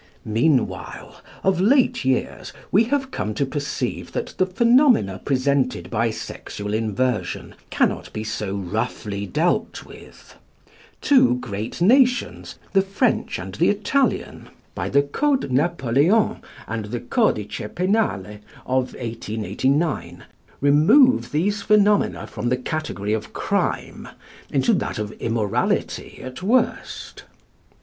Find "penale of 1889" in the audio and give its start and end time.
17.75-20.23